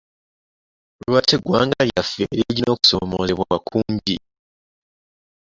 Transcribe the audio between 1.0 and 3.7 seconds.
Lwaki egggwanga lyaffe lirina okusomozebwa